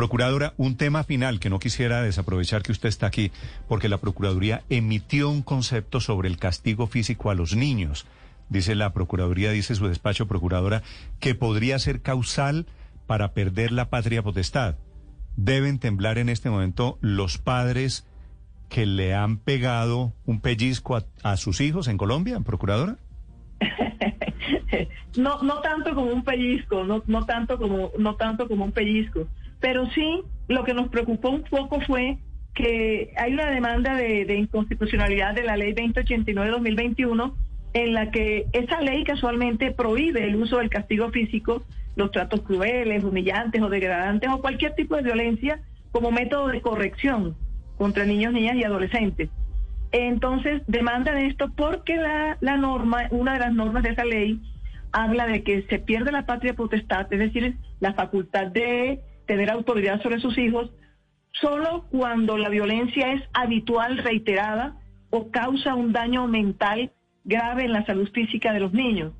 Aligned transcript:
Procuradora, 0.00 0.54
un 0.56 0.78
tema 0.78 1.04
final 1.04 1.40
que 1.40 1.50
no 1.50 1.58
quisiera 1.58 2.00
desaprovechar 2.00 2.62
que 2.62 2.72
usted 2.72 2.88
está 2.88 3.06
aquí, 3.06 3.32
porque 3.68 3.90
la 3.90 3.98
Procuraduría 3.98 4.62
emitió 4.70 5.28
un 5.28 5.42
concepto 5.42 6.00
sobre 6.00 6.30
el 6.30 6.38
castigo 6.38 6.86
físico 6.86 7.30
a 7.30 7.34
los 7.34 7.54
niños. 7.54 8.06
Dice 8.48 8.74
la 8.74 8.94
Procuraduría, 8.94 9.50
dice 9.50 9.74
su 9.74 9.88
despacho, 9.88 10.26
Procuradora, 10.26 10.82
que 11.18 11.34
podría 11.34 11.78
ser 11.78 12.00
causal 12.00 12.64
para 13.06 13.34
perder 13.34 13.72
la 13.72 13.90
patria 13.90 14.22
potestad. 14.22 14.76
¿Deben 15.36 15.78
temblar 15.78 16.16
en 16.16 16.30
este 16.30 16.48
momento 16.48 16.96
los 17.02 17.36
padres 17.36 18.06
que 18.70 18.86
le 18.86 19.12
han 19.12 19.36
pegado 19.36 20.14
un 20.24 20.40
pellizco 20.40 20.98
a, 21.22 21.36
sus 21.36 21.60
hijos 21.60 21.88
en 21.88 21.98
Colombia, 21.98 22.40
Procuradora? 22.40 22.96
no, 25.18 25.42
no 25.42 25.60
tanto 25.60 25.94
como 25.94 26.10
un 26.10 26.24
pellizco, 26.24 26.84
no 26.84 27.26
tanto 27.26 27.58
como, 27.58 27.90
no 27.98 28.16
tanto 28.16 28.48
como 28.48 28.64
un 28.64 28.72
pellizco, 28.72 29.28
pero 29.60 29.88
sí 29.90 30.22
lo 30.48 30.64
que 30.64 30.74
nos 30.74 30.88
preocupó 30.88 31.30
un 31.30 31.42
poco 31.42 31.80
fue 31.82 32.18
que 32.54 33.12
hay 33.16 33.32
una 33.32 33.50
demanda 33.50 33.94
de, 33.94 34.34
inconstitucionalidad 34.34 35.34
de 35.34 35.44
la 35.44 35.56
ley 35.56 35.74
2089-2021 35.74 37.32
en 37.72 37.94
la 37.94 38.10
que 38.10 38.46
esa 38.52 38.80
ley 38.80 39.04
casualmente 39.04 39.70
prohíbe 39.70 40.24
el 40.24 40.36
uso 40.36 40.58
del 40.58 40.70
castigo 40.70 41.10
físico, 41.10 41.62
los 41.94 42.10
tratos 42.10 42.40
crueles, 42.40 43.04
humillantes 43.04 43.62
o 43.62 43.68
degradantes 43.68 44.28
o 44.30 44.40
cualquier 44.40 44.74
tipo 44.74 44.96
de 44.96 45.02
violencia 45.02 45.60
como 45.92 46.10
método 46.10 46.48
de 46.48 46.60
corrección 46.60 47.36
contra 47.76 48.04
niños, 48.04 48.32
niñas 48.32 48.56
y 48.56 48.64
adolescentes. 48.64 49.30
Entonces 49.92 50.62
demandan 50.66 51.18
esto 51.18 51.50
porque 51.56 51.96
la, 51.96 52.36
la 52.40 52.56
norma, 52.56 53.06
una 53.10 53.34
de 53.34 53.40
las 53.40 53.52
normas 53.52 53.82
de 53.84 53.90
esa 53.90 54.04
ley, 54.04 54.40
habla 54.92 55.26
de 55.26 55.42
que 55.42 55.62
se 55.62 55.78
pierde 55.78 56.10
la 56.10 56.26
patria 56.26 56.54
potestad, 56.54 57.12
es 57.12 57.18
decir, 57.18 57.56
la 57.78 57.94
facultad 57.94 58.48
de 58.48 59.00
tener 59.30 59.48
autoridad 59.48 60.02
sobre 60.02 60.18
sus 60.18 60.36
hijos, 60.38 60.72
solo 61.30 61.86
cuando 61.88 62.36
la 62.36 62.48
violencia 62.48 63.12
es 63.12 63.22
habitual, 63.32 63.98
reiterada 63.98 64.74
o 65.10 65.30
causa 65.30 65.76
un 65.76 65.92
daño 65.92 66.26
mental 66.26 66.90
grave 67.22 67.66
en 67.66 67.72
la 67.72 67.86
salud 67.86 68.10
física 68.12 68.52
de 68.52 68.58
los 68.58 68.72
niños. 68.72 69.12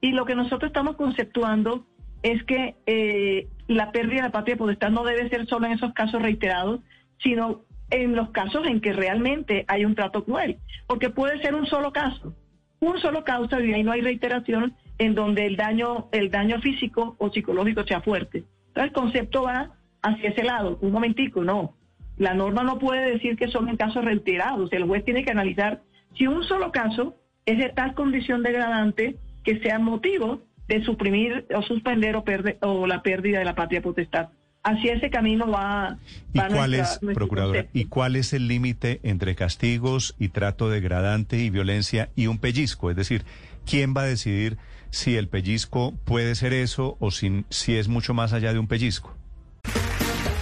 Y 0.00 0.12
lo 0.12 0.26
que 0.26 0.36
nosotros 0.36 0.68
estamos 0.68 0.94
conceptuando 0.94 1.88
es 2.22 2.44
que 2.44 2.76
eh, 2.86 3.48
la 3.66 3.90
pérdida 3.90 4.18
de 4.18 4.28
la 4.28 4.30
patria 4.30 4.56
potestad 4.56 4.90
no 4.90 5.02
debe 5.02 5.28
ser 5.28 5.48
solo 5.48 5.66
en 5.66 5.72
esos 5.72 5.92
casos 5.92 6.22
reiterados, 6.22 6.78
sino 7.20 7.62
en 7.90 8.14
los 8.14 8.30
casos 8.30 8.64
en 8.64 8.80
que 8.80 8.92
realmente 8.92 9.64
hay 9.66 9.84
un 9.84 9.96
trato 9.96 10.24
cruel, 10.24 10.58
porque 10.86 11.10
puede 11.10 11.42
ser 11.42 11.56
un 11.56 11.66
solo 11.66 11.92
caso, 11.92 12.32
un 12.78 13.00
solo 13.00 13.24
caso 13.24 13.58
y 13.58 13.72
ahí 13.72 13.82
no 13.82 13.90
hay 13.90 14.02
reiteración 14.02 14.76
en 14.98 15.16
donde 15.16 15.46
el 15.46 15.56
daño, 15.56 16.10
el 16.12 16.30
daño 16.30 16.60
físico 16.60 17.16
o 17.18 17.32
psicológico 17.32 17.82
sea 17.82 18.02
fuerte. 18.02 18.44
Entonces 18.78 18.84
el 18.84 18.92
concepto 18.92 19.42
va 19.42 19.72
hacia 20.02 20.30
ese 20.30 20.44
lado, 20.44 20.78
un 20.80 20.92
momentico, 20.92 21.42
no. 21.42 21.74
La 22.16 22.34
norma 22.34 22.62
no 22.62 22.78
puede 22.78 23.12
decir 23.12 23.36
que 23.36 23.48
son 23.48 23.68
en 23.68 23.76
casos 23.76 24.04
reiterados, 24.04 24.72
el 24.72 24.84
juez 24.84 25.04
tiene 25.04 25.24
que 25.24 25.30
analizar 25.30 25.82
si 26.16 26.26
un 26.26 26.44
solo 26.44 26.70
caso 26.70 27.16
es 27.44 27.58
de 27.58 27.70
tal 27.70 27.94
condición 27.94 28.42
degradante 28.42 29.16
que 29.44 29.58
sea 29.60 29.78
motivo 29.78 30.42
de 30.68 30.84
suprimir 30.84 31.46
o 31.54 31.62
suspender 31.62 32.16
o, 32.60 32.86
la 32.86 33.02
pérdida 33.02 33.38
de 33.38 33.44
la 33.44 33.54
patria 33.54 33.82
potestad 33.82 34.28
hacia 34.62 34.94
ese 34.94 35.10
camino 35.10 35.50
va. 35.50 35.98
¿Y 36.32 36.40
cuál 36.40 36.74
es, 36.74 37.00
procuradora, 37.14 37.66
y 37.72 37.86
cuál 37.86 38.16
es 38.16 38.32
el 38.32 38.48
límite 38.48 39.00
entre 39.02 39.34
castigos 39.34 40.14
y 40.18 40.28
trato 40.28 40.68
degradante 40.68 41.38
y 41.38 41.50
violencia 41.50 42.10
y 42.14 42.26
un 42.26 42.38
pellizco? 42.38 42.90
Es 42.90 42.96
decir, 42.96 43.24
¿quién 43.64 43.94
va 43.96 44.02
a 44.02 44.06
decidir 44.06 44.58
si 44.90 45.16
el 45.16 45.28
pellizco 45.28 45.94
puede 46.04 46.34
ser 46.34 46.52
eso 46.52 46.96
o 47.00 47.10
si, 47.10 47.44
si 47.50 47.76
es 47.76 47.88
mucho 47.88 48.14
más 48.14 48.32
allá 48.32 48.52
de 48.52 48.58
un 48.58 48.66
pellizco? 48.66 49.14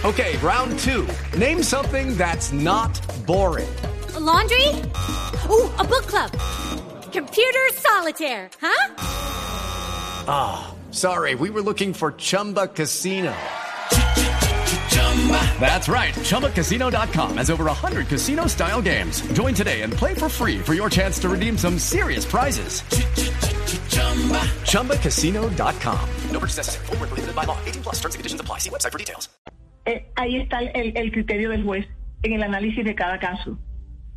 Okay, 0.04 0.36
round 0.38 0.78
two. 0.78 1.06
Name 1.36 1.62
something 1.62 2.16
that's 2.16 2.52
not 2.52 2.92
boring. 3.26 3.68
A 4.14 4.20
laundry? 4.20 4.68
Ooh, 5.50 5.68
a 5.78 5.84
book 5.84 6.06
club. 6.06 6.30
Computer 7.12 7.66
solitaire, 7.72 8.48
huh? 8.60 8.94
Ah, 10.28 10.68
oh, 10.68 10.92
sorry. 10.92 11.34
We 11.34 11.50
were 11.50 11.62
looking 11.62 11.92
for 11.92 12.12
Chumba 12.12 12.68
Casino. 12.68 13.34
That's 15.58 15.88
right. 15.88 16.14
ChumbaCasino.com 16.14 17.38
has 17.38 17.50
over 17.50 17.64
100 17.64 18.06
casino 18.06 18.46
style 18.46 18.82
games. 18.82 19.22
Join 19.32 19.54
today 19.54 19.82
and 19.82 19.92
play 19.92 20.14
for 20.14 20.28
free 20.28 20.58
for 20.58 20.74
your 20.74 20.88
chance 20.88 21.18
to 21.20 21.28
redeem 21.28 21.58
some 21.58 21.78
serious 21.78 22.24
prizes. 22.24 22.82
ChumbaCasino.com. 24.66 26.00
No 26.30 26.38
purchase 26.38 26.58
necessary. 26.58 26.86
Full 26.86 26.96
prohibited 26.96 27.34
by 27.34 27.44
law. 27.44 27.58
18 27.66 27.82
plus 27.82 27.96
terms 27.96 28.14
and 28.14 28.20
conditions 28.20 28.40
apply. 28.40 28.58
See 28.58 28.70
website 28.70 28.92
for 28.92 28.98
details. 28.98 29.28
Eh, 29.86 30.10
ahí 30.16 30.36
está 30.36 30.58
el, 30.60 30.96
el, 30.96 31.12
criterio 31.12 31.50
del 31.50 31.62
juez 31.62 31.86
en 32.22 32.32
el 32.32 32.42
análisis 32.42 32.84
de 32.84 32.94
cada 32.94 33.18
caso. 33.18 33.56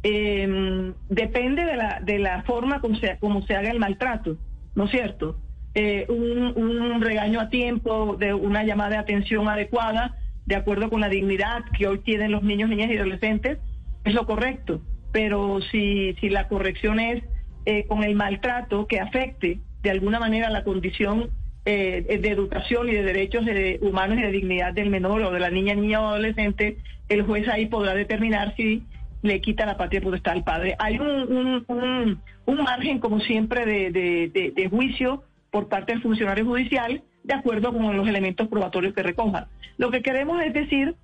Eh, 0.01 0.93
depende 1.09 1.63
de 1.63 1.75
la, 1.75 1.99
de 2.01 2.19
la 2.19 2.41
forma 2.43 2.81
como 2.81 2.95
se, 2.95 3.17
como 3.19 3.45
se 3.45 3.55
haga 3.55 3.69
el 3.69 3.79
maltrato, 3.79 4.37
¿no 4.73 4.85
es 4.85 4.91
cierto? 4.91 5.39
Eh, 5.75 6.07
un, 6.09 6.53
un 6.57 7.01
regaño 7.01 7.39
a 7.39 7.49
tiempo, 7.49 8.15
de 8.17 8.33
una 8.33 8.63
llamada 8.63 8.91
de 8.91 8.97
atención 8.97 9.47
adecuada 9.47 10.17
de 10.49 10.55
acuerdo 10.55 10.89
con 10.89 10.99
la 10.99 11.09
dignidad 11.09 11.63
que 11.77 11.87
hoy 11.87 11.99
tienen 11.99 12.31
los 12.31 12.41
niños, 12.41 12.69
niñas 12.69 12.89
y 12.89 12.97
adolescentes, 12.97 13.59
es 14.03 14.13
lo 14.15 14.25
correcto. 14.25 14.81
Pero 15.11 15.59
si, 15.71 16.15
si 16.15 16.29
la 16.29 16.47
corrección 16.47 16.99
es 16.99 17.23
eh, 17.65 17.85
con 17.87 18.03
el 18.03 18.15
maltrato 18.15 18.87
que 18.87 18.99
afecte 18.99 19.59
de 19.81 19.91
alguna 19.91 20.19
manera 20.19 20.49
la 20.49 20.63
condición 20.63 21.29
eh, 21.65 22.19
de 22.21 22.29
educación 22.29 22.89
y 22.89 22.93
de 22.93 23.03
derechos 23.03 23.45
humanos 23.81 24.17
y 24.17 24.21
de 24.21 24.31
dignidad 24.31 24.73
del 24.73 24.89
menor 24.89 25.21
o 25.21 25.31
de 25.31 25.39
la 25.39 25.49
niña, 25.49 25.75
niña 25.75 26.01
o 26.01 26.07
adolescente, 26.07 26.77
el 27.09 27.23
juez 27.23 27.47
ahí 27.47 27.67
podrá 27.67 27.93
determinar 27.93 28.55
si 28.55 28.83
le 29.21 29.41
quita 29.41 29.65
la 29.65 29.77
patria 29.77 30.01
potestad 30.01 30.33
al 30.33 30.43
padre. 30.43 30.75
Hay 30.79 30.97
un, 30.97 31.65
un, 31.67 32.21
un, 32.45 32.57
margen, 32.63 32.99
como 32.99 33.19
siempre, 33.19 33.65
de, 33.65 33.91
de, 33.91 34.51
de 34.55 34.69
juicio 34.69 35.23
por 35.51 35.67
parte 35.67 35.93
del 35.93 36.01
funcionario 36.01 36.45
judicial 36.45 37.03
de 37.23 37.33
acuerdo 37.33 37.73
con 37.73 37.95
los 37.95 38.07
elementos 38.07 38.47
probatorios 38.47 38.93
que 38.93 39.03
recoja. 39.03 39.47
Lo 39.77 39.91
que 39.91 40.01
queremos 40.01 40.41
es 40.41 40.53
decir 40.53 40.95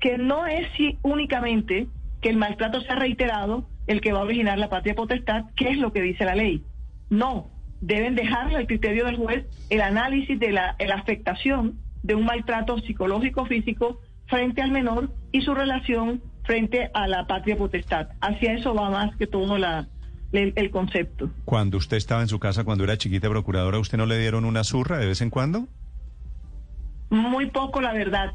que 0.00 0.18
no 0.18 0.46
es 0.46 0.66
si 0.76 0.98
únicamente 1.02 1.88
que 2.20 2.30
el 2.30 2.36
maltrato 2.36 2.80
sea 2.80 2.96
reiterado 2.96 3.66
el 3.86 4.00
que 4.00 4.12
va 4.12 4.20
a 4.20 4.24
originar 4.24 4.58
la 4.58 4.70
patria 4.70 4.94
potestad, 4.94 5.44
que 5.56 5.68
es 5.68 5.78
lo 5.78 5.92
que 5.92 6.02
dice 6.02 6.24
la 6.24 6.34
ley. 6.34 6.62
No, 7.10 7.50
deben 7.86 8.14
dejarle 8.14 8.56
al 8.56 8.66
criterio 8.66 9.04
del 9.04 9.16
juez 9.16 9.44
el 9.68 9.82
análisis 9.82 10.38
de 10.38 10.52
la, 10.52 10.74
la 10.78 10.94
afectación 10.94 11.78
de 12.02 12.14
un 12.14 12.24
maltrato 12.24 12.78
psicológico 12.78 13.44
físico 13.44 14.00
frente 14.26 14.62
al 14.62 14.70
menor 14.70 15.12
y 15.32 15.42
su 15.42 15.54
relación 15.54 16.22
frente 16.44 16.90
a 16.94 17.06
la 17.06 17.26
patria 17.26 17.56
potestad. 17.56 18.08
Hacia 18.22 18.54
eso 18.54 18.74
va 18.74 18.88
más 18.88 19.14
que 19.16 19.26
todo 19.26 19.58
la, 19.58 19.88
el, 20.32 20.70
concepto. 20.70 21.30
Cuando 21.44 21.76
usted 21.76 21.98
estaba 21.98 22.22
en 22.22 22.28
su 22.28 22.38
casa, 22.38 22.64
cuando 22.64 22.84
era 22.84 22.96
chiquita 22.96 23.28
procuradora, 23.28 23.78
¿usted 23.78 23.98
no 23.98 24.06
le 24.06 24.18
dieron 24.18 24.46
una 24.46 24.64
zurra 24.64 24.98
de 24.98 25.06
vez 25.06 25.20
en 25.20 25.28
cuando? 25.28 25.68
Muy 27.10 27.50
poco, 27.50 27.82
la 27.82 27.92
verdad. 27.92 28.32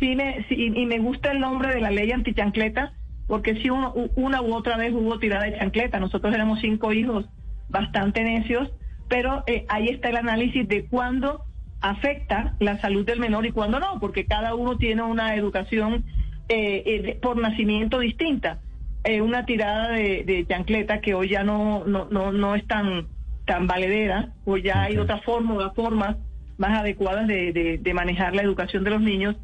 Sí, 0.00 0.16
me, 0.16 0.46
y 0.48 0.86
me 0.86 0.98
gusta 1.00 1.32
el 1.32 1.40
nombre 1.40 1.74
de 1.74 1.80
la 1.80 1.90
ley 1.90 2.12
antichancleta, 2.12 2.94
porque 3.26 3.60
si 3.60 3.68
uno, 3.68 3.92
una 4.14 4.40
u 4.40 4.54
otra 4.54 4.78
vez 4.78 4.92
hubo 4.94 5.18
tirada 5.18 5.44
de 5.44 5.58
chancleta. 5.58 6.00
Nosotros 6.00 6.34
éramos 6.34 6.60
cinco 6.60 6.92
hijos 6.92 7.26
bastante 7.68 8.22
necios, 8.22 8.70
pero 9.08 9.44
eh, 9.46 9.64
ahí 9.68 9.88
está 9.88 10.08
el 10.08 10.16
análisis 10.16 10.66
de 10.68 10.86
cuándo 10.86 11.44
afecta 11.80 12.54
la 12.58 12.80
salud 12.80 13.04
del 13.04 13.20
menor 13.20 13.46
y 13.46 13.52
cuándo 13.52 13.80
no, 13.80 13.98
porque 14.00 14.26
cada 14.26 14.54
uno 14.54 14.76
tiene 14.76 15.02
una 15.02 15.34
educación 15.34 16.04
eh, 16.48 16.82
eh, 16.86 17.18
por 17.20 17.36
nacimiento 17.36 17.98
distinta. 17.98 18.60
Eh, 19.04 19.20
una 19.20 19.46
tirada 19.46 19.90
de, 19.90 20.44
chancleta 20.48 21.00
que 21.00 21.14
hoy 21.14 21.28
ya 21.28 21.44
no, 21.44 21.84
no, 21.86 22.06
no, 22.10 22.32
no 22.32 22.54
es 22.54 22.66
tan, 22.66 23.06
tan 23.44 23.66
valedera, 23.66 24.32
o 24.44 24.56
ya 24.56 24.82
hay 24.82 24.98
otra 24.98 25.18
forma, 25.18 25.70
formas 25.74 26.16
más 26.58 26.80
adecuadas 26.80 27.28
de, 27.28 27.78
de, 27.80 27.94
manejar 27.94 28.34
la 28.34 28.42
educación 28.42 28.82
de 28.84 28.90
los 28.90 29.00
niños. 29.00 29.36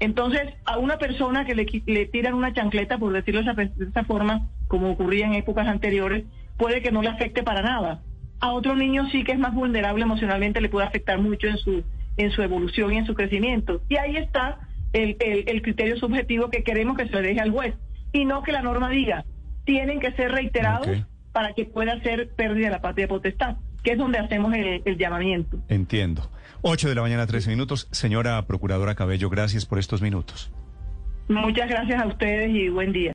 Entonces, 0.00 0.42
a 0.64 0.78
una 0.78 0.98
persona 0.98 1.44
que 1.44 1.54
le, 1.54 1.66
le 1.86 2.06
tiran 2.06 2.34
una 2.34 2.52
chancleta, 2.52 2.98
por 2.98 3.12
decirlo 3.12 3.42
de 3.42 3.50
esa, 3.50 3.62
de 3.62 3.84
esa 3.84 4.04
forma, 4.04 4.48
como 4.66 4.90
ocurría 4.90 5.26
en 5.26 5.34
épocas 5.34 5.68
anteriores, 5.68 6.24
puede 6.56 6.82
que 6.82 6.90
no 6.90 7.02
le 7.02 7.08
afecte 7.08 7.42
para 7.42 7.62
nada. 7.62 8.02
A 8.44 8.52
otro 8.52 8.76
niño 8.76 9.08
sí 9.10 9.24
que 9.24 9.32
es 9.32 9.38
más 9.38 9.54
vulnerable 9.54 10.02
emocionalmente, 10.02 10.60
le 10.60 10.68
puede 10.68 10.86
afectar 10.86 11.18
mucho 11.18 11.46
en 11.46 11.56
su, 11.56 11.82
en 12.18 12.30
su 12.30 12.42
evolución 12.42 12.92
y 12.92 12.98
en 12.98 13.06
su 13.06 13.14
crecimiento. 13.14 13.80
Y 13.88 13.96
ahí 13.96 14.18
está 14.18 14.58
el, 14.92 15.16
el, 15.18 15.44
el 15.46 15.62
criterio 15.62 15.96
subjetivo 15.96 16.50
que 16.50 16.62
queremos 16.62 16.98
que 16.98 17.08
se 17.08 17.12
le 17.14 17.22
deje 17.22 17.40
al 17.40 17.52
juez 17.52 17.74
y 18.12 18.26
no 18.26 18.42
que 18.42 18.52
la 18.52 18.60
norma 18.60 18.90
diga, 18.90 19.24
tienen 19.64 19.98
que 19.98 20.12
ser 20.12 20.30
reiterados 20.32 20.86
para 21.32 21.54
que 21.54 21.64
pueda 21.64 21.98
ser 22.02 22.34
pérdida 22.36 22.66
de 22.66 22.72
la 22.72 22.82
patria 22.82 23.08
potestad, 23.08 23.56
que 23.82 23.92
es 23.92 23.98
donde 23.98 24.18
hacemos 24.18 24.52
el, 24.52 24.82
el 24.84 24.98
llamamiento. 24.98 25.56
Entiendo. 25.70 26.30
8 26.60 26.90
de 26.90 26.94
la 26.96 27.00
mañana, 27.00 27.26
13 27.26 27.48
minutos. 27.48 27.88
Señora 27.92 28.46
Procuradora 28.46 28.94
Cabello, 28.94 29.30
gracias 29.30 29.64
por 29.64 29.78
estos 29.78 30.02
minutos. 30.02 30.52
Muchas 31.28 31.70
gracias 31.70 32.02
a 32.02 32.06
ustedes 32.06 32.50
y 32.50 32.68
buen 32.68 32.92
día. 32.92 33.12